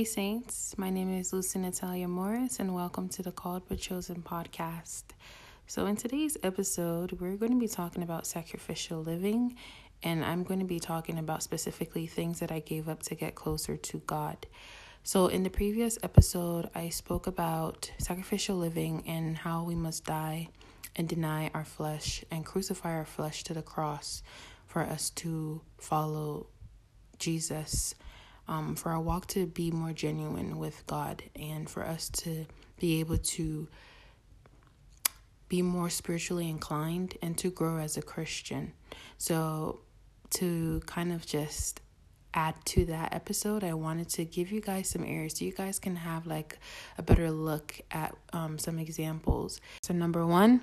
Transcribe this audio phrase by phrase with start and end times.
[0.00, 4.22] Hey Saints, my name is Lucy Natalia Morris, and welcome to the Called but Chosen
[4.22, 5.02] podcast.
[5.66, 9.56] So, in today's episode, we're going to be talking about sacrificial living,
[10.02, 13.34] and I'm going to be talking about specifically things that I gave up to get
[13.34, 14.46] closer to God.
[15.02, 20.48] So, in the previous episode, I spoke about sacrificial living and how we must die
[20.96, 24.22] and deny our flesh and crucify our flesh to the cross
[24.66, 26.46] for us to follow
[27.18, 27.94] Jesus
[28.48, 32.46] um, for our walk to be more genuine with God and for us to
[32.78, 33.68] be able to
[35.48, 38.72] be more spiritually inclined and to grow as a Christian.
[39.18, 39.80] So,
[40.30, 41.80] to kind of just
[42.32, 45.80] add to that episode, I wanted to give you guys some areas so you guys
[45.80, 46.58] can have like
[46.96, 49.60] a better look at um, some examples.
[49.82, 50.62] So, number one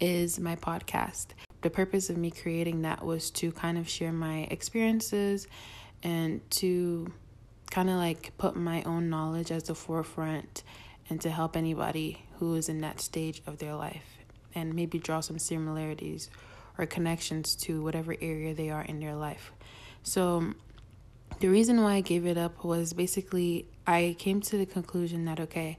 [0.00, 1.26] is my podcast.
[1.62, 5.48] The purpose of me creating that was to kind of share my experiences
[6.04, 7.12] and to
[7.70, 10.62] kind of like put my own knowledge as the forefront
[11.10, 14.18] and to help anybody who is in that stage of their life
[14.54, 16.30] and maybe draw some similarities
[16.76, 19.52] or connections to whatever area they are in their life.
[20.02, 20.54] So,
[21.40, 25.38] the reason why I gave it up was basically I came to the conclusion that
[25.38, 25.78] okay,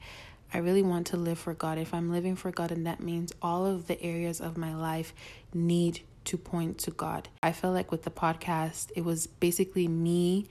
[0.54, 1.78] I really want to live for God.
[1.78, 5.14] If I'm living for God, and that means all of the areas of my life
[5.54, 7.30] need to point to God.
[7.42, 10.48] I felt like with the podcast, it was basically me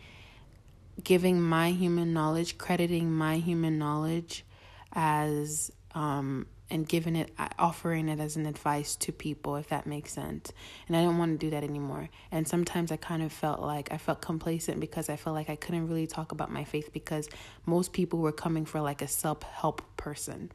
[1.02, 4.44] giving my human knowledge, crediting my human knowledge
[4.92, 10.12] as um and giving it offering it as an advice to people if that makes
[10.12, 10.52] sense.
[10.86, 12.08] And i don't want to do that anymore.
[12.30, 15.56] And sometimes i kind of felt like i felt complacent because i felt like i
[15.56, 17.28] couldn't really talk about my faith because
[17.64, 20.50] most people were coming for like a self-help person.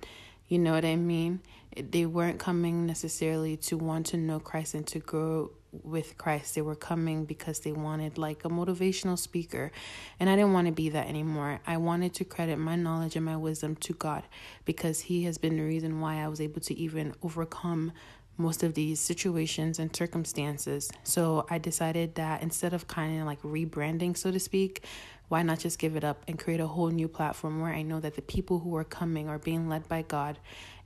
[0.48, 1.42] You know what i mean?
[1.76, 5.52] They weren't coming necessarily to want to know christ and to grow
[5.82, 6.56] with Christ.
[6.56, 9.72] They were coming because they wanted like a motivational speaker.
[10.20, 11.60] And I didn't want to be that anymore.
[11.66, 14.24] I wanted to credit my knowledge and my wisdom to God
[14.66, 17.92] because He has been the reason why I was able to even overcome
[18.38, 20.92] most of these situations and circumstances.
[21.04, 24.84] So I decided that instead of kind of like rebranding, so to speak,
[25.30, 28.00] why not just give it up and create a whole new platform where I know
[28.00, 30.40] that the people who are coming are being led by God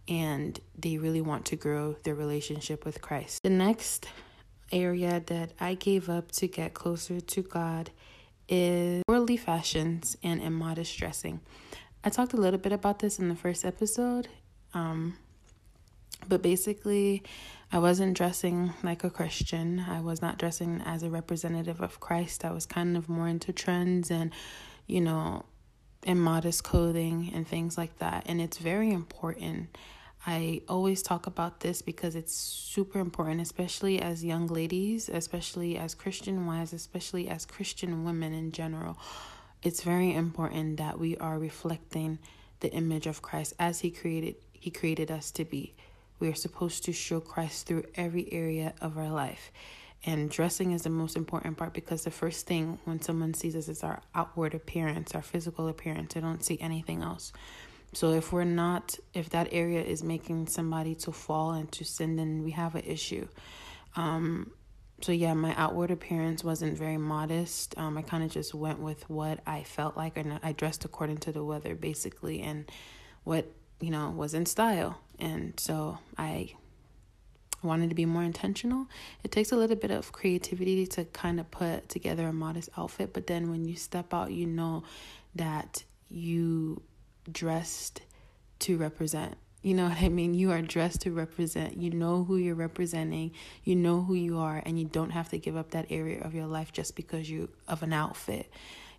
[0.08, 3.44] and they really want to grow their relationship with Christ.
[3.44, 4.08] The next
[4.72, 7.92] area that I gave up to get closer to God
[8.50, 11.42] is worldly fashions and immodest dressing.
[12.04, 14.28] I talked a little bit about this in the first episode,
[14.74, 15.18] um,
[16.28, 17.24] but basically,
[17.72, 19.84] I wasn't dressing like a Christian.
[19.88, 22.46] I was not dressing as a representative of Christ.
[22.46, 24.32] I was kind of more into trends and,
[24.86, 25.44] you know,
[26.04, 28.24] immodest clothing and things like that.
[28.28, 29.78] And it's very important
[30.30, 35.96] I always talk about this because it's super important, especially as young ladies, especially as
[35.96, 38.98] Christian wives, especially as Christian women in general.
[39.64, 42.20] It's very important that we are reflecting
[42.60, 45.76] the image of Christ as he created he created us to be.
[46.20, 49.52] We are supposed to show Christ through every area of our life.
[50.06, 53.70] And dressing is the most important part because the first thing when someone sees us
[53.70, 56.16] is our outward appearance, our physical appearance.
[56.16, 57.32] They don't see anything else.
[57.94, 62.44] So if we're not, if that area is making somebody to fall into sin, then
[62.44, 63.28] we have an issue.
[63.96, 64.52] Um,
[65.02, 67.78] so yeah, my outward appearance wasn't very modest.
[67.78, 71.18] Um, I kind of just went with what I felt like, and I dressed according
[71.20, 72.70] to the weather, basically, and
[73.24, 73.46] what
[73.80, 75.00] you know was in style.
[75.20, 76.54] And so I
[77.62, 78.88] wanted to be more intentional.
[79.24, 83.14] It takes a little bit of creativity to kind of put together a modest outfit,
[83.14, 84.84] but then when you step out, you know
[85.36, 86.82] that you
[87.32, 88.02] dressed
[88.60, 89.38] to represent.
[89.62, 90.34] You know what I mean?
[90.34, 91.78] You are dressed to represent.
[91.78, 93.32] You know who you're representing.
[93.64, 96.34] You know who you are, and you don't have to give up that area of
[96.34, 98.50] your life just because you of an outfit.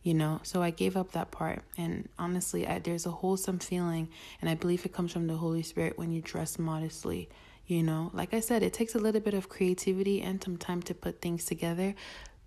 [0.02, 4.08] You know, so I gave up that part, and honestly, I, there's a wholesome feeling,
[4.40, 7.28] and I believe it comes from the Holy Spirit when you dress modestly.
[7.66, 10.80] You know, like I said, it takes a little bit of creativity and some time
[10.82, 11.94] to put things together,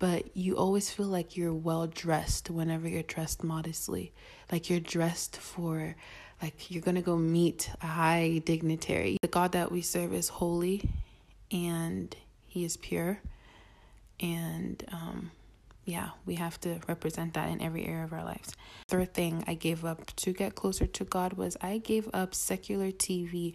[0.02, 4.12] but you always feel like you're well dressed whenever you're dressed modestly.
[4.50, 5.94] Like you're dressed for,
[6.42, 9.16] like you're gonna go meet a high dignitary.
[9.22, 10.90] The God that we serve is holy
[11.52, 12.16] and
[12.48, 13.20] he is pure.
[14.18, 15.30] And, um,
[15.84, 18.56] yeah, we have to represent that in every area of our lives.
[18.88, 22.90] Third thing I gave up to get closer to God was I gave up secular
[22.90, 23.54] TV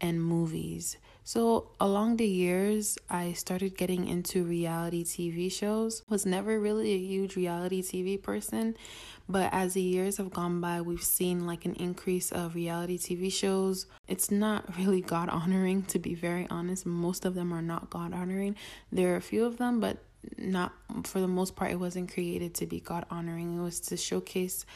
[0.00, 0.98] and movies.
[1.32, 6.02] So, along the years, I started getting into reality TV shows.
[6.08, 8.76] Was never really a huge reality TV person,
[9.28, 13.32] but as the years have gone by, we've seen like an increase of reality TV
[13.32, 13.86] shows.
[14.08, 16.84] It's not really God honoring, to be very honest.
[16.84, 18.56] Most of them are not God honoring.
[18.90, 19.98] There are a few of them, but
[20.36, 20.72] not
[21.04, 23.56] for the most part, it wasn't created to be God honoring.
[23.56, 24.66] It was to showcase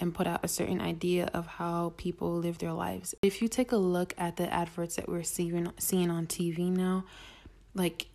[0.00, 3.14] and put out a certain idea of how people live their lives.
[3.22, 7.04] If you take a look at the adverts that we're seeing seeing on TV now,
[7.74, 8.06] like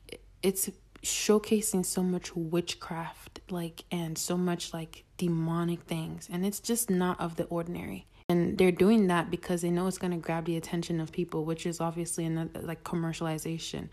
[0.41, 0.69] it's
[1.03, 7.19] showcasing so much witchcraft like and so much like demonic things and it's just not
[7.21, 10.57] of the ordinary and they're doing that because they know it's going to grab the
[10.57, 13.87] attention of people which is obviously another like commercialization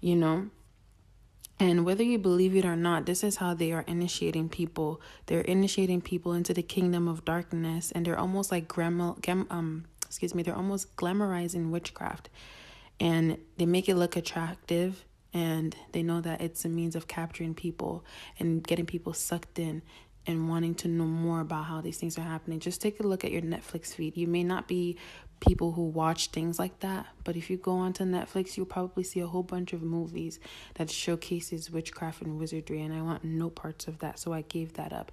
[0.00, 0.48] you know
[1.58, 5.00] and whether you believe it or not, this is how they are initiating people.
[5.26, 10.34] They're initiating people into the kingdom of darkness, and they're almost like grandma, um, excuse
[10.34, 12.28] me, they're almost glamorizing witchcraft,
[13.00, 17.54] and they make it look attractive, and they know that it's a means of capturing
[17.54, 18.04] people
[18.38, 19.82] and getting people sucked in
[20.26, 22.58] and wanting to know more about how these things are happening.
[22.58, 24.16] Just take a look at your Netflix feed.
[24.16, 24.96] You may not be
[25.40, 27.06] people who watch things like that.
[27.24, 30.40] But if you go onto Netflix, you'll probably see a whole bunch of movies
[30.74, 34.74] that showcases witchcraft and wizardry, and I want no parts of that, so I gave
[34.74, 35.12] that up.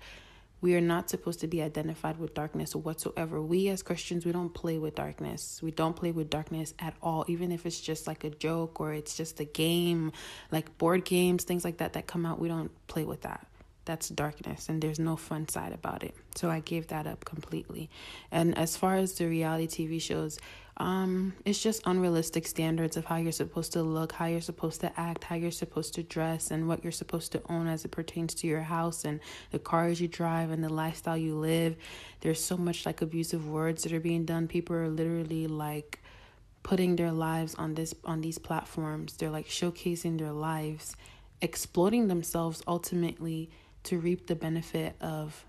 [0.61, 3.41] We are not supposed to be identified with darkness whatsoever.
[3.41, 5.59] We as Christians, we don't play with darkness.
[5.61, 8.93] We don't play with darkness at all, even if it's just like a joke or
[8.93, 10.13] it's just a game,
[10.53, 12.39] like board games, things like that that come out.
[12.39, 13.45] We don't play with that
[13.85, 16.15] that's darkness and there's no fun side about it.
[16.35, 17.89] So I gave that up completely.
[18.31, 20.39] And as far as the reality TV shows,
[20.77, 24.99] um it's just unrealistic standards of how you're supposed to look, how you're supposed to
[24.99, 28.33] act, how you're supposed to dress and what you're supposed to own as it pertains
[28.35, 29.19] to your house and
[29.51, 31.75] the cars you drive and the lifestyle you live.
[32.21, 34.47] There's so much like abusive words that are being done.
[34.47, 35.99] People are literally like
[36.63, 39.13] putting their lives on this on these platforms.
[39.17, 40.95] They're like showcasing their lives,
[41.41, 43.51] exploiting themselves ultimately
[43.83, 45.45] to reap the benefit of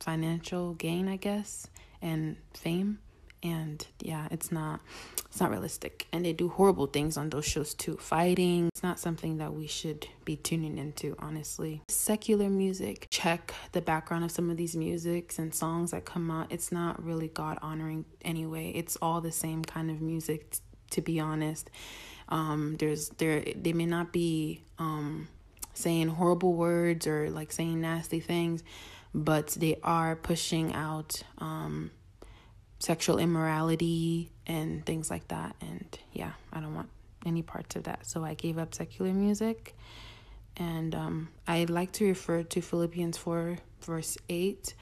[0.00, 1.66] financial gain, I guess,
[2.00, 2.98] and fame.
[3.42, 4.80] And yeah, it's not
[5.26, 6.08] it's not realistic.
[6.12, 7.96] And they do horrible things on those shows too.
[7.98, 8.68] Fighting.
[8.68, 11.82] It's not something that we should be tuning into, honestly.
[11.88, 13.06] Secular music.
[13.10, 16.50] Check the background of some of these musics and songs that come out.
[16.50, 18.72] It's not really God honoring anyway.
[18.74, 20.58] It's all the same kind of music t-
[20.90, 21.70] to be honest.
[22.28, 25.28] Um there's there they may not be um
[25.78, 28.62] saying horrible words or like saying nasty things,
[29.14, 31.90] but they are pushing out um,
[32.78, 35.56] sexual immorality and things like that.
[35.60, 36.90] And yeah, I don't want
[37.24, 38.06] any parts of that.
[38.06, 39.76] So I gave up secular music.
[40.56, 44.74] And um, I like to refer to Philippians 4, verse 8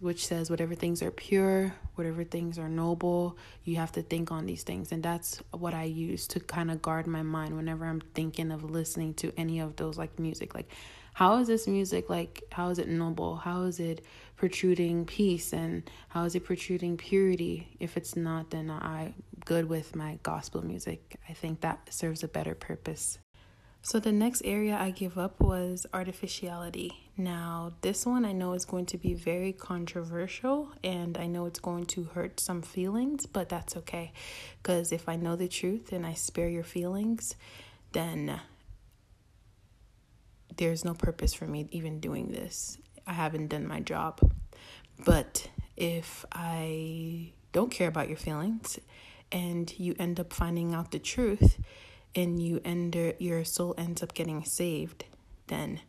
[0.00, 4.46] which says whatever things are pure, whatever things are noble, you have to think on
[4.46, 4.92] these things.
[4.92, 8.62] And that's what I use to kind of guard my mind whenever I'm thinking of
[8.62, 10.54] listening to any of those like music.
[10.54, 10.70] Like,
[11.14, 12.42] how is this music like?
[12.52, 13.36] How is it noble?
[13.36, 14.04] How is it
[14.36, 15.54] protruding peace?
[15.54, 17.74] And how is it protruding purity?
[17.80, 19.14] If it's not, then I'm
[19.46, 21.18] good with my gospel music.
[21.26, 23.18] I think that serves a better purpose.
[23.86, 26.90] So the next area I give up was artificiality.
[27.16, 31.60] Now, this one I know is going to be very controversial and I know it's
[31.60, 34.12] going to hurt some feelings, but that's okay.
[34.60, 37.36] Because if I know the truth and I spare your feelings,
[37.92, 38.40] then
[40.56, 42.78] there's no purpose for me even doing this.
[43.06, 44.18] I haven't done my job.
[45.04, 48.80] But if I don't care about your feelings
[49.30, 51.60] and you end up finding out the truth,
[52.16, 55.04] and you end your soul ends up getting saved,
[55.46, 55.80] then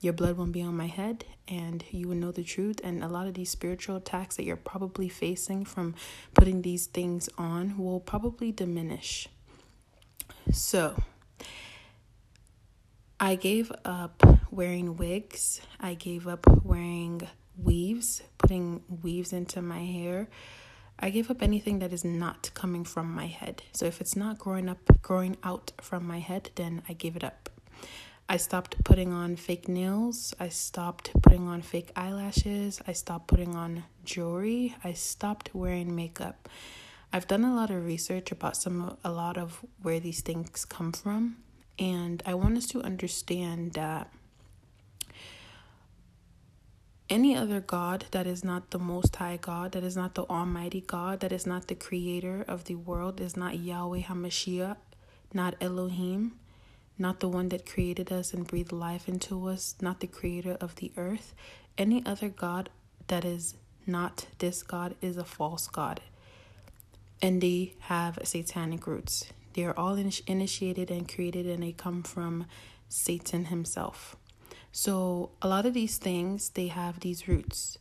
[0.00, 3.08] your blood won't be on my head and you will know the truth and a
[3.08, 5.94] lot of these spiritual attacks that you're probably facing from
[6.34, 9.28] putting these things on will probably diminish.
[10.52, 11.02] So,
[13.20, 15.60] I gave up wearing wigs.
[15.80, 17.22] I gave up wearing
[17.56, 20.28] weaves, putting weaves into my hair.
[21.00, 23.62] I give up anything that is not coming from my head.
[23.72, 27.22] So if it's not growing up, growing out from my head, then I give it
[27.22, 27.50] up.
[28.28, 30.34] I stopped putting on fake nails.
[30.38, 32.82] I stopped putting on fake eyelashes.
[32.86, 34.74] I stopped putting on jewelry.
[34.84, 36.48] I stopped wearing makeup.
[37.12, 40.92] I've done a lot of research about some a lot of where these things come
[40.92, 41.38] from,
[41.78, 44.12] and I want us to understand that
[47.10, 50.82] any other God that is not the Most High God, that is not the Almighty
[50.82, 54.76] God, that is not the Creator of the world, is not Yahweh HaMashiach,
[55.32, 56.32] not Elohim,
[56.98, 60.74] not the one that created us and breathed life into us, not the Creator of
[60.76, 61.34] the earth.
[61.76, 62.70] Any other God
[63.06, 63.54] that is
[63.86, 66.00] not this God is a false God.
[67.22, 69.24] And they have satanic roots.
[69.54, 72.46] They are all initiated and created, and they come from
[72.88, 74.14] Satan himself.
[74.80, 77.78] So, a lot of these things, they have these roots.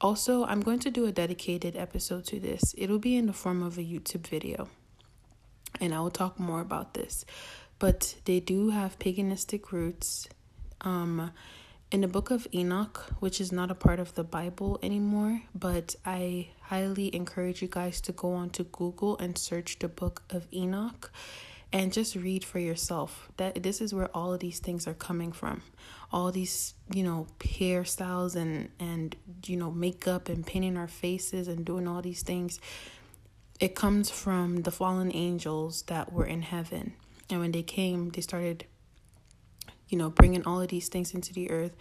[0.00, 2.74] Also, I'm going to do a dedicated episode to this.
[2.78, 4.70] It'll be in the form of a YouTube video.
[5.78, 7.26] And I will talk more about this.
[7.78, 10.26] But they do have paganistic roots.
[10.80, 11.32] Um
[11.92, 15.94] in the book of Enoch, which is not a part of the Bible anymore, but
[16.04, 21.12] I highly encourage you guys to go onto Google and search the book of Enoch
[21.76, 23.28] and just read for yourself.
[23.36, 25.62] That this is where all of these things are coming from.
[26.10, 29.14] All these, you know, hairstyles and and
[29.44, 32.60] you know, makeup and painting our faces and doing all these things.
[33.60, 36.94] It comes from the fallen angels that were in heaven.
[37.28, 38.64] And when they came, they started
[39.88, 41.76] you know, bringing all of these things into the earth,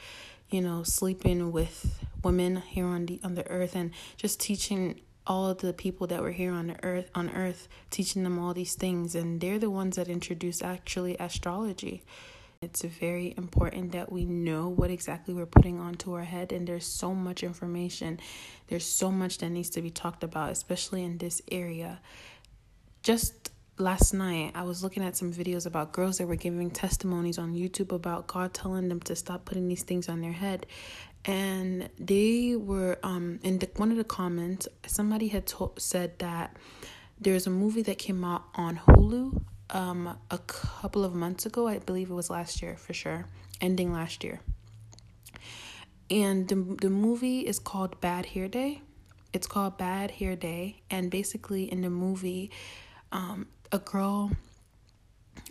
[0.50, 5.50] you know, sleeping with women here on the on the earth and just teaching all
[5.50, 8.76] of the people that were here on the earth on earth teaching them all these
[8.76, 12.04] things and they're the ones that introduced actually astrology.
[12.62, 16.86] It's very important that we know what exactly we're putting onto our head and there's
[16.86, 18.20] so much information.
[18.68, 22.00] There's so much that needs to be talked about especially in this area.
[23.04, 27.38] Just last night I was looking at some videos about girls that were giving testimonies
[27.38, 30.66] on YouTube about God telling them to stop putting these things on their head.
[31.28, 36.56] And they were um in the, one of the comments somebody had told, said that
[37.20, 39.42] there's a movie that came out on Hulu
[39.72, 41.68] um a couple of months ago.
[41.68, 43.26] I believe it was last year for sure,
[43.60, 44.40] ending last year.
[46.10, 48.82] And the the movie is called Bad Hair Day.
[49.34, 52.52] It's called Bad Hair Day and basically in the movie
[53.12, 54.32] um a girl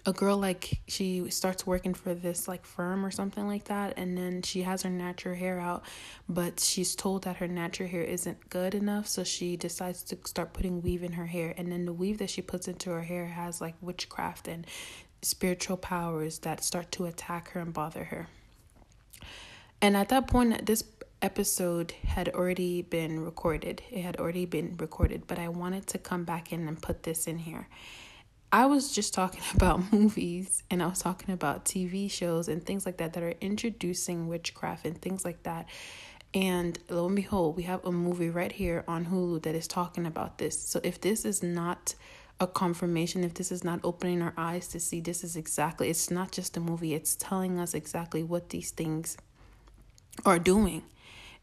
[0.07, 4.17] a girl like she starts working for this like firm or something like that and
[4.19, 5.83] then she has her natural hair out
[6.29, 10.53] but she's told that her natural hair isn't good enough so she decides to start
[10.53, 13.27] putting weave in her hair and then the weave that she puts into her hair
[13.27, 14.67] has like witchcraft and
[15.23, 18.29] spiritual powers that start to attack her and bother her.
[19.81, 20.85] And at that point this
[21.23, 23.83] episode had already been recorded.
[23.91, 27.27] It had already been recorded but i wanted to come back in and put this
[27.27, 27.67] in here
[28.55, 32.87] I was just talking about movies and I was talking about TV shows and things
[32.87, 35.67] like that that are introducing witchcraft and things like that.
[36.33, 40.07] And lo and behold, we have a movie right here on Hulu that is talking
[40.07, 40.57] about this.
[40.57, 41.97] So if this is not
[42.39, 46.09] a confirmation, if this is not opening our eyes to see this is exactly, it's
[46.09, 49.17] not just a movie, it's telling us exactly what these things
[50.25, 50.83] are doing.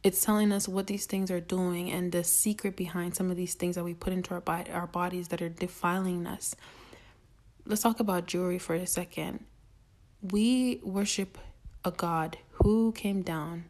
[0.01, 3.53] It's telling us what these things are doing and the secret behind some of these
[3.53, 6.56] things that we put into our, our bodies that are defiling us
[7.72, 9.46] let's talk about jewelry for a second.
[10.22, 11.38] We worship
[11.86, 13.63] a God who came down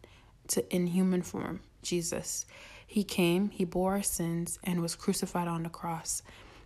[0.47, 2.47] to in human form, Jesus.
[2.87, 6.23] He came, he bore our sins and was crucified on the cross.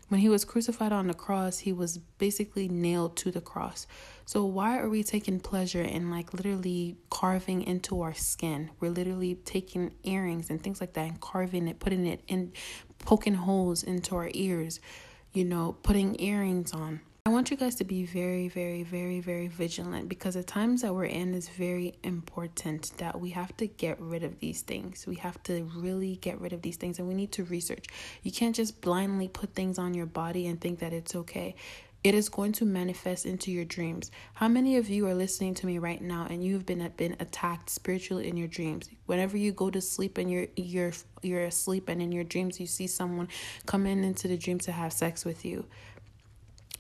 [0.08, 3.86] When he was crucified on the cross, he was basically nailed to the cross.
[4.26, 8.70] So why are we taking pleasure in like literally carving into our skin?
[8.80, 12.54] We're literally taking earrings and things like that and carving it, putting it in
[13.00, 14.80] poking holes into our ears,
[15.34, 17.02] you know, putting earrings on.
[17.28, 20.94] I want you guys to be very, very, very, very vigilant because the times that
[20.94, 25.08] we're in is very important that we have to get rid of these things.
[25.08, 27.88] We have to really get rid of these things and we need to research.
[28.22, 31.56] You can't just blindly put things on your body and think that it's okay.
[32.04, 34.12] It is going to manifest into your dreams.
[34.36, 37.72] How many of you are listening to me right now and you've been been attacked
[37.72, 38.88] spiritually in your dreams?
[39.08, 42.68] Whenever you go to sleep and you're you're you're asleep and in your dreams you
[42.68, 43.30] see someone
[43.66, 45.66] coming into the dream to have sex with you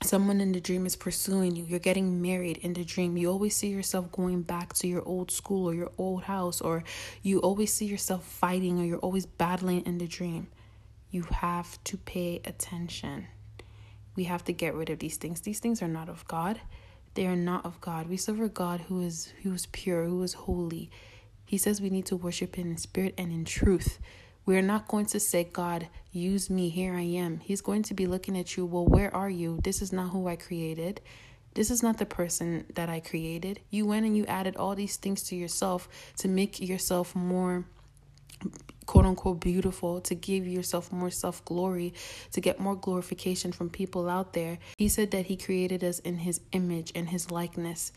[0.05, 1.65] someone in the dream is pursuing you.
[1.65, 3.17] You're getting married in the dream.
[3.17, 6.83] You always see yourself going back to your old school or your old house or
[7.23, 10.47] you always see yourself fighting or you're always battling in the dream.
[11.11, 13.27] You have to pay attention.
[14.15, 15.41] We have to get rid of these things.
[15.41, 16.61] These things are not of god.
[17.15, 18.07] They are not of god.
[18.07, 20.89] We serve a god who is who is pure who is holy.
[21.45, 23.99] He says we need to worship in spirit and in truth
[24.45, 27.39] we're not going to say, God, use me, here I am.
[27.39, 29.59] He's going to be looking at you, well, where are you?
[29.63, 31.01] This is not who I created.
[31.55, 33.61] This is not the person that I created.
[33.69, 35.87] You went and you added all these things to yourself
[36.17, 37.65] to make yourself more
[38.85, 41.93] quote unquote beautiful, to give yourself more self glory,
[42.31, 44.59] to get more glorification from people out there.
[44.77, 47.91] He said that He created us in His image and His likeness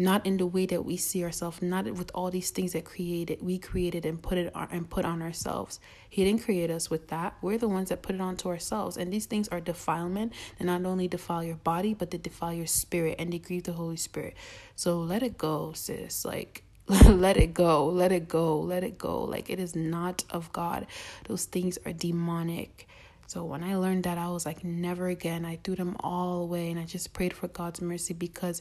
[0.00, 3.40] not in the way that we see ourselves, not with all these things that created
[3.42, 5.78] we created and put it on and put on ourselves.
[6.08, 7.36] He didn't create us with that.
[7.40, 8.96] We're the ones that put it onto ourselves.
[8.96, 10.32] And these things are defilement.
[10.58, 13.72] They not only defile your body, but they defile your spirit and they grieve the
[13.72, 14.34] Holy Spirit.
[14.74, 16.24] So let it go, sis.
[16.24, 16.64] Like
[17.06, 17.86] let it go.
[17.86, 18.58] Let it go.
[18.58, 19.22] Let it go.
[19.22, 20.86] Like it is not of God.
[21.28, 22.88] Those things are demonic.
[23.28, 25.44] So when I learned that, I was like, never again.
[25.44, 28.60] I threw them all away and I just prayed for God's mercy because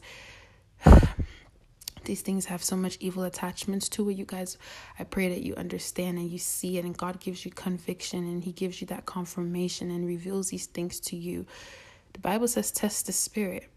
[2.06, 4.18] these things have so much evil attachments to it.
[4.18, 4.58] You guys,
[4.98, 8.44] I pray that you understand and you see it, and God gives you conviction and
[8.44, 11.46] He gives you that confirmation and reveals these things to you.
[12.14, 13.70] The Bible says, test the spirit.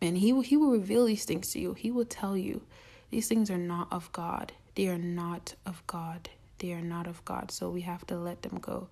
[0.00, 1.74] And he will, he will reveal these things to you.
[1.74, 2.62] He will tell you
[3.10, 4.52] These things are not of God.
[4.74, 6.30] They are not of God.
[6.58, 7.50] They are not of God.
[7.50, 8.88] So we have to let them go.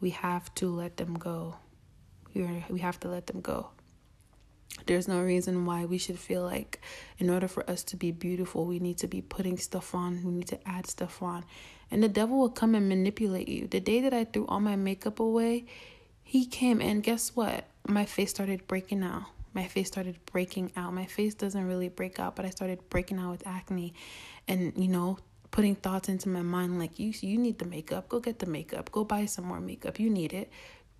[0.00, 1.56] We have to let them go.
[2.34, 3.68] We are, we have to let them go.
[4.86, 6.80] There's no reason why we should feel like,
[7.18, 10.32] in order for us to be beautiful, we need to be putting stuff on, we
[10.32, 11.44] need to add stuff on.
[11.90, 13.66] And the devil will come and manipulate you.
[13.66, 15.66] The day that I threw all my makeup away,
[16.22, 17.66] he came and guess what?
[17.86, 19.24] My face started breaking out.
[19.52, 20.92] My face started breaking out.
[20.92, 23.94] My face doesn't really break out, but I started breaking out with acne.
[24.48, 25.18] And, you know,
[25.52, 28.08] putting thoughts into my mind like you you need the makeup.
[28.08, 28.90] Go get the makeup.
[28.90, 30.00] Go buy some more makeup.
[30.00, 30.50] You need it.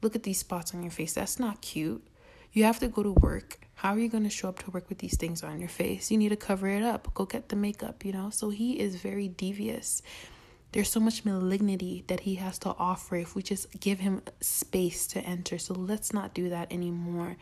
[0.01, 1.15] Look at these spots on your face.
[1.15, 2.07] That's not cute.
[2.55, 3.59] You have to go to work.
[3.75, 6.13] How are you going to show up to work with these things on your face?
[6.13, 7.13] You need to cover it up.
[7.13, 8.31] Go get the makeup, you know?
[8.31, 10.03] So he is very devious.
[10.71, 15.09] There's so much malignity that he has to offer if we just give him space
[15.09, 15.59] to enter.
[15.59, 17.37] So let's not do that anymore.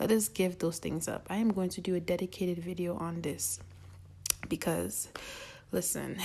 [0.00, 1.26] Let us give those things up.
[1.28, 3.60] I am going to do a dedicated video on this
[4.48, 5.08] because,
[5.70, 6.16] listen,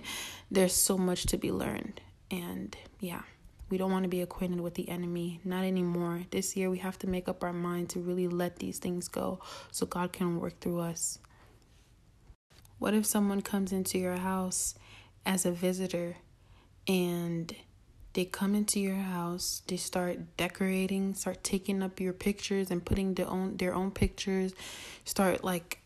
[0.50, 2.00] there's so much to be learned.
[2.30, 3.22] And yeah.
[3.70, 6.22] We don't want to be acquainted with the enemy, not anymore.
[6.30, 9.38] This year, we have to make up our mind to really let these things go
[9.70, 11.18] so God can work through us.
[12.78, 14.74] What if someone comes into your house
[15.24, 16.16] as a visitor
[16.88, 17.54] and
[18.14, 23.14] they come into your house, they start decorating, start taking up your pictures and putting
[23.14, 24.52] their own their own pictures,
[25.04, 25.79] start like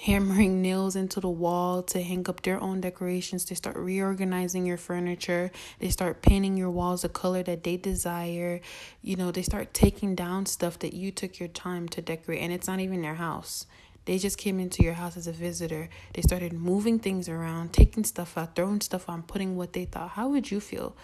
[0.00, 3.44] hammering nails into the wall to hang up their own decorations.
[3.44, 5.50] They start reorganizing your furniture.
[5.80, 8.60] They start painting your walls a color that they desire.
[9.02, 12.52] You know, they start taking down stuff that you took your time to decorate, and
[12.52, 13.66] it's not even their house.
[14.04, 15.90] They just came into your house as a visitor.
[16.14, 20.10] They started moving things around, taking stuff out, throwing stuff on, putting what they thought.
[20.10, 20.96] How would you feel?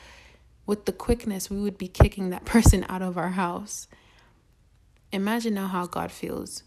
[0.67, 3.89] With the quickness, we would be kicking that person out of our house.
[5.13, 6.63] Imagine now how God feels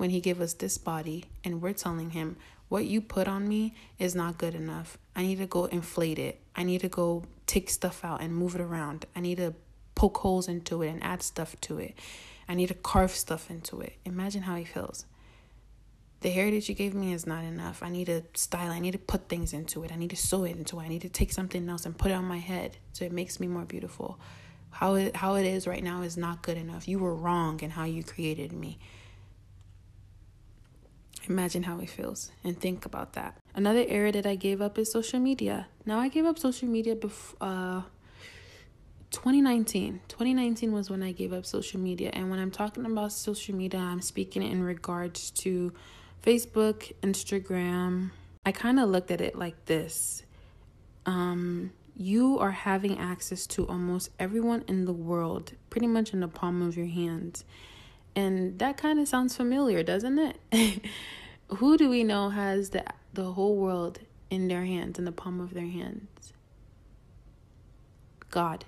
[0.00, 2.34] when he gave us this body and we're telling him
[2.70, 4.96] what you put on me is not good enough.
[5.14, 6.40] I need to go inflate it.
[6.56, 9.04] I need to go take stuff out and move it around.
[9.14, 9.52] I need to
[9.94, 11.98] poke holes into it and add stuff to it.
[12.48, 13.92] I need to carve stuff into it.
[14.06, 15.04] Imagine how he feels.
[16.20, 17.82] The heritage you gave me is not enough.
[17.82, 18.70] I need to style.
[18.70, 19.92] I need to put things into it.
[19.92, 20.84] I need to sew it into it.
[20.84, 23.38] I need to take something else and put it on my head so it makes
[23.38, 24.18] me more beautiful.
[24.70, 26.88] How it how it is right now is not good enough.
[26.88, 28.78] You were wrong in how you created me.
[31.28, 33.36] Imagine how he feels and think about that.
[33.54, 35.68] Another area that I gave up is social media.
[35.84, 37.82] Now I gave up social media before uh
[39.10, 40.00] 2019.
[40.08, 42.10] 2019 was when I gave up social media.
[42.12, 45.72] And when I'm talking about social media, I'm speaking in regards to
[46.24, 48.12] Facebook, Instagram.
[48.46, 50.22] I kind of looked at it like this.
[51.06, 56.28] Um you are having access to almost everyone in the world pretty much in the
[56.28, 57.44] palm of your hands.
[58.16, 60.84] And that kind of sounds familiar, doesn't it?
[61.48, 63.98] Who do we know has the the whole world
[64.30, 66.32] in their hands, in the palm of their hands?
[68.30, 68.64] God.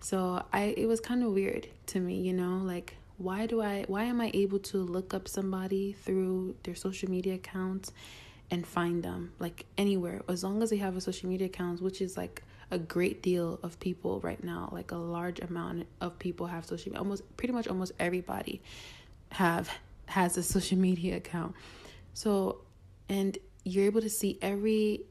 [0.00, 3.84] So I it was kind of weird to me, you know, like why do I
[3.88, 7.92] why am I able to look up somebody through their social media accounts
[8.50, 12.00] and find them like anywhere as long as they have a social media account, which
[12.00, 16.46] is like a great deal of people right now like a large amount of people
[16.46, 18.60] have social media almost pretty much almost everybody
[19.30, 19.70] have
[20.06, 21.54] has a social media account.
[22.14, 22.60] So
[23.08, 25.02] and you're able to see every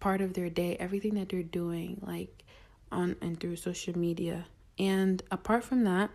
[0.00, 2.44] part of their day everything that they're doing like
[2.92, 4.46] on and through social media.
[4.78, 6.10] And apart from that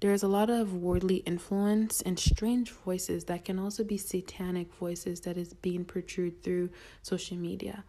[0.00, 5.20] there's a lot of worldly influence and strange voices that can also be satanic voices
[5.20, 6.70] that is being portrayed through
[7.02, 7.84] social media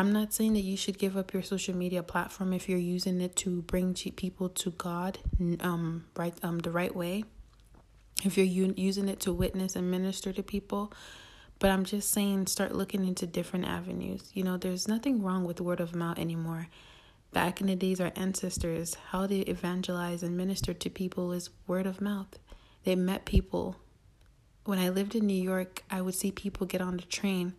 [0.00, 3.20] I'm not saying that you should give up your social media platform if you're using
[3.20, 5.18] it to bring people to God,
[5.60, 7.24] um, right, um, the right way.
[8.24, 10.90] If you're using it to witness and minister to people,
[11.58, 14.30] but I'm just saying, start looking into different avenues.
[14.32, 16.68] You know, there's nothing wrong with word of mouth anymore.
[17.34, 21.84] Back in the days, our ancestors, how they evangelized and ministered to people is word
[21.84, 22.38] of mouth.
[22.84, 23.76] They met people.
[24.64, 27.52] When I lived in New York, I would see people get on the train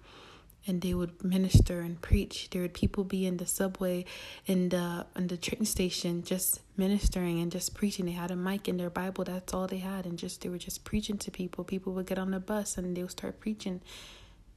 [0.68, 2.50] and they would minister and preach.
[2.52, 4.06] There would people be in the subway,
[4.46, 8.06] in the in the train station, just ministering and just preaching.
[8.06, 9.24] They had a mic in their Bible.
[9.24, 11.64] That's all they had, and just they were just preaching to people.
[11.64, 13.82] People would get on the bus and they would start preaching.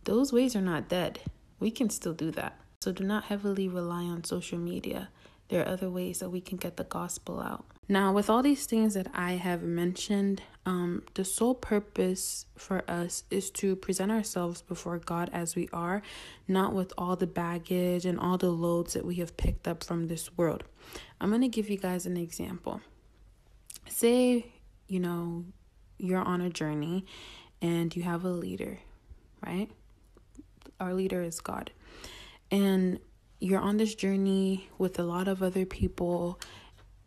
[0.04, 1.20] Those ways are not dead.
[1.60, 2.60] We can still do that.
[2.82, 5.08] So do not heavily rely on social media.
[5.48, 7.64] There are other ways that we can get the gospel out.
[7.87, 13.24] Now, with all these things that I have mentioned, um, the sole purpose for us
[13.30, 16.00] is to present ourselves before God as we are,
[16.48, 20.09] not with all the baggage and all the loads that we have picked up from
[20.09, 20.64] this world.
[21.20, 22.80] I'm going to give you guys an example.
[23.87, 24.46] Say,
[24.88, 25.44] you know,
[25.98, 27.04] you're on a journey
[27.61, 28.78] and you have a leader,
[29.46, 29.70] right?
[30.80, 31.70] our leader is God.
[32.50, 33.00] And
[33.40, 36.40] you're on this journey with a lot of other people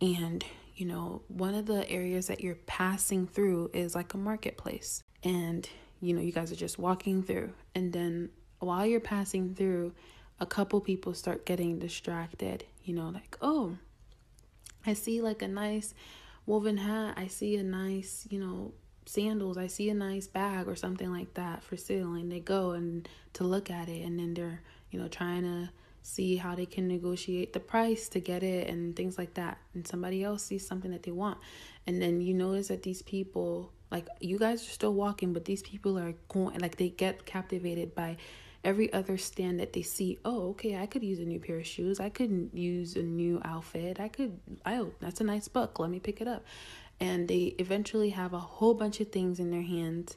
[0.01, 0.43] and
[0.75, 5.01] you know, one of the areas that you're passing through is like a marketplace.
[5.23, 5.67] And
[5.99, 9.93] you know, you guys are just walking through and then while you're passing through,
[10.39, 13.77] a couple people start getting distracted, you know, like, "Oh,
[14.85, 15.93] I see like a nice
[16.45, 17.15] woven hat.
[17.17, 18.73] I see a nice, you know,
[19.05, 19.57] sandals.
[19.57, 23.07] I see a nice bag or something like that for sale." And they go and
[23.33, 24.61] to look at it and then they're,
[24.91, 25.69] you know, trying to
[26.07, 29.57] see how they can negotiate the price to get it and things like that.
[29.73, 31.37] And somebody else sees something that they want.
[31.85, 35.61] And then you notice that these people, like you guys are still walking, but these
[35.61, 38.15] people are going, like they get captivated by
[38.63, 40.17] every other stand that they see.
[40.23, 41.99] Oh, okay, I could use a new pair of shoes.
[41.99, 43.99] I could use a new outfit.
[43.99, 45.77] I could, oh, that's a nice book.
[45.77, 46.45] Let me pick it up.
[47.01, 50.15] And they eventually have a whole bunch of things in their hands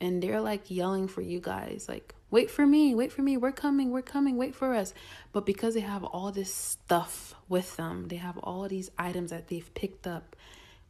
[0.00, 3.52] and they're like yelling for you guys, like, wait for me, wait for me, we're
[3.52, 4.92] coming, we're coming, wait for us.
[5.32, 9.48] But because they have all this stuff with them, they have all these items that
[9.48, 10.36] they've picked up,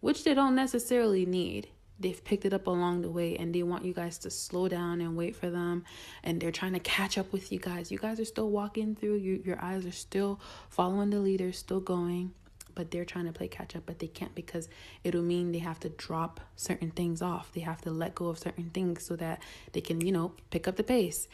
[0.01, 1.69] which they don't necessarily need.
[2.01, 5.01] They've picked it up along the way and they want you guys to slow down
[5.01, 5.85] and wait for them.
[6.23, 7.91] And they're trying to catch up with you guys.
[7.91, 11.81] You guys are still walking through, you, your eyes are still following the leader, still
[11.81, 12.35] going
[12.79, 14.69] but they're trying to play catch up, but they can't because
[15.03, 17.51] it'll mean they have to drop certain things off.
[17.53, 20.69] They have to let go of certain things so that they can, you know, pick
[20.69, 21.27] up the pace.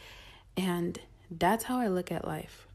[0.57, 0.97] And
[1.29, 2.65] that's how I look at life.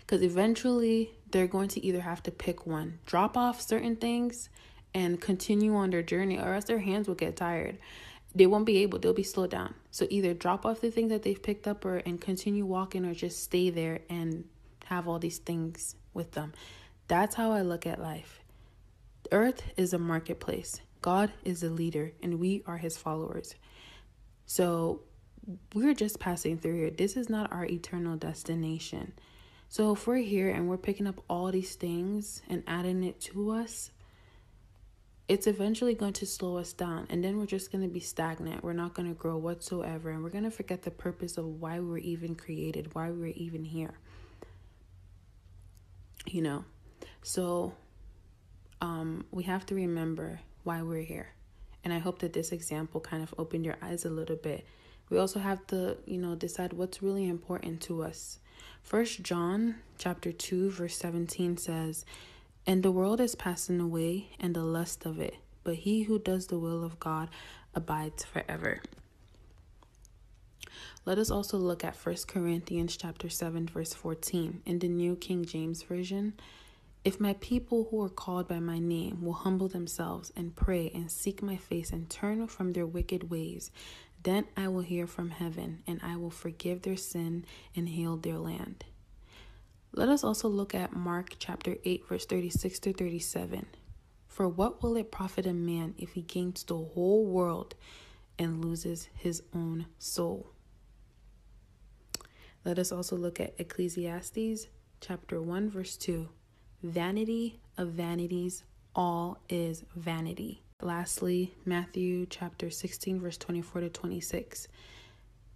[0.00, 4.48] Because eventually they're going to either have to pick one, drop off certain things
[4.94, 7.76] and continue on their journey, or else their hands will get tired.
[8.34, 9.74] They won't be able, they'll be slowed down.
[9.90, 13.12] So either drop off the things that they've picked up or and continue walking or
[13.12, 14.44] just stay there and
[14.86, 16.52] have all these things with them.
[17.10, 18.38] That's how I look at life.
[19.32, 20.80] Earth is a marketplace.
[21.02, 23.56] God is a leader, and we are his followers.
[24.46, 25.00] So
[25.74, 26.90] we're just passing through here.
[26.90, 29.12] This is not our eternal destination.
[29.68, 33.50] So if we're here and we're picking up all these things and adding it to
[33.50, 33.90] us,
[35.26, 37.08] it's eventually going to slow us down.
[37.10, 38.62] And then we're just going to be stagnant.
[38.62, 40.10] We're not going to grow whatsoever.
[40.10, 43.18] And we're going to forget the purpose of why we were even created, why we
[43.18, 43.94] were even here.
[46.26, 46.64] You know,
[47.22, 47.74] so
[48.80, 51.28] um, we have to remember why we're here.
[51.84, 54.66] And I hope that this example kind of opened your eyes a little bit.
[55.08, 58.38] We also have to, you know, decide what's really important to us.
[58.82, 62.04] First John chapter 2 verse 17 says,
[62.66, 66.46] "And the world is passing away and the lust of it, but he who does
[66.46, 67.28] the will of God
[67.74, 68.82] abides forever."
[71.06, 75.44] Let us also look at First Corinthians chapter 7 verse 14 in the New King
[75.44, 76.34] James version.
[77.02, 81.10] If my people who are called by my name will humble themselves and pray and
[81.10, 83.70] seek my face and turn from their wicked ways,
[84.22, 88.36] then I will hear from heaven and I will forgive their sin and heal their
[88.36, 88.84] land.
[89.92, 93.66] Let us also look at Mark chapter 8, verse 36 to 37.
[94.28, 97.74] For what will it profit a man if he gains the whole world
[98.38, 100.52] and loses his own soul?
[102.62, 104.68] Let us also look at Ecclesiastes
[105.00, 106.28] chapter 1, verse 2.
[106.82, 108.64] Vanity of vanities,
[108.94, 110.62] all is vanity.
[110.80, 114.66] Lastly, Matthew chapter 16, verse 24 to 26.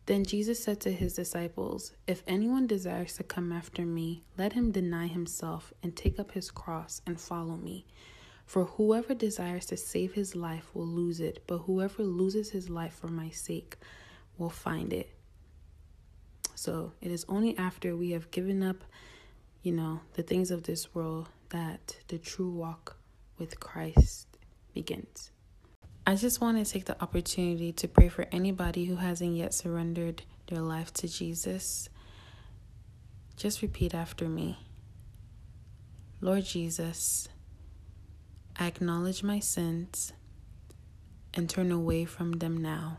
[0.04, 4.70] Then Jesus said to his disciples, If anyone desires to come after me, let him
[4.70, 7.86] deny himself and take up his cross and follow me.
[8.44, 12.92] For whoever desires to save his life will lose it, but whoever loses his life
[12.92, 13.78] for my sake
[14.36, 15.08] will find it.
[16.54, 18.84] So it is only after we have given up
[19.64, 22.98] you know, the things of this world that the true walk
[23.38, 24.28] with Christ
[24.74, 25.30] begins.
[26.06, 30.22] I just want to take the opportunity to pray for anybody who hasn't yet surrendered
[30.48, 31.88] their life to Jesus.
[33.38, 34.58] Just repeat after me
[36.20, 37.28] Lord Jesus,
[38.58, 40.12] I acknowledge my sins
[41.32, 42.98] and turn away from them now.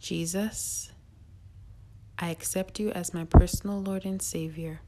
[0.00, 0.90] Jesus,
[2.22, 4.82] I accept you as my personal Lord and Savior.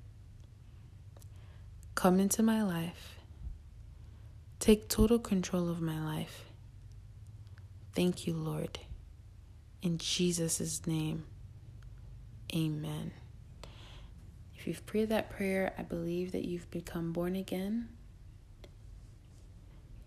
[1.94, 3.20] Come into my life.
[4.60, 6.44] Take total control of my life.
[7.94, 8.80] Thank you, Lord.
[9.80, 11.24] In Jesus' name,
[12.54, 13.12] amen.
[14.54, 17.88] If you've prayed that prayer, I believe that you've become born again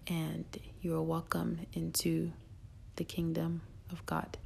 [0.07, 0.45] and
[0.79, 2.31] you are welcome into
[2.97, 3.61] the kingdom
[3.91, 4.37] of God.